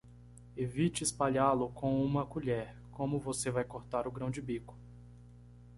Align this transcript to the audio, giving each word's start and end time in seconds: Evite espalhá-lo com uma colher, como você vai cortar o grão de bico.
Evite 0.57 1.03
espalhá-lo 1.03 1.69
com 1.73 2.03
uma 2.03 2.25
colher, 2.25 2.75
como 2.91 3.19
você 3.19 3.51
vai 3.51 3.63
cortar 3.63 4.07
o 4.07 4.11
grão 4.11 4.31
de 4.31 4.41
bico. 4.41 4.75